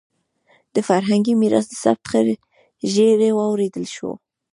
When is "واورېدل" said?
3.33-3.85